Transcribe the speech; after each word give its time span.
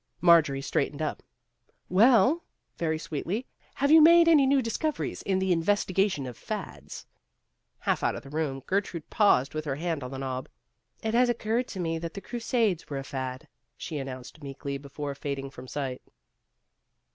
Marjorie 0.19 0.63
straightened 0.63 0.99
up." 1.03 1.21
Well," 1.87 2.43
very 2.75 2.97
sweetly," 2.97 3.45
have 3.75 3.91
you 3.91 4.01
made 4.01 4.27
any 4.27 4.47
new 4.47 4.59
dis 4.59 4.75
coveries 4.75 5.21
in 5.27 5.37
the 5.37 5.51
investigation 5.53 6.25
of 6.25 6.39
fads?" 6.39 7.05
Half 7.81 8.01
out 8.01 8.15
of 8.15 8.23
the 8.23 8.31
room, 8.31 8.63
Gertrude 8.65 9.11
paused 9.11 9.53
with 9.53 9.65
her 9.65 9.75
hand 9.75 10.03
on 10.03 10.09
the 10.09 10.17
knob. 10.17 10.49
"It 11.03 11.13
has 11.13 11.29
oc 11.29 11.37
curred 11.37 11.67
to 11.67 11.79
me 11.79 11.99
that 11.99 12.15
the 12.15 12.19
Crusades 12.21 12.89
were 12.89 12.97
a 12.97 13.03
fad," 13.03 13.47
she 13.77 13.99
announced 13.99 14.41
meekly 14.41 14.79
before 14.79 15.13
fading 15.13 15.51
from 15.51 15.67
sight. 15.67 16.01